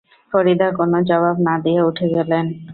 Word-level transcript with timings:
ফরিদা 0.31 0.67
কোনো 0.77 0.97
জবাব 1.09 1.35
না 1.47 1.55
দিয়ে 1.63 1.81
উঠে 1.89 2.07
গেলেন। 2.15 2.45